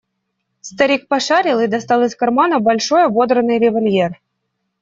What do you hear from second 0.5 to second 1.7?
Старик пошарил и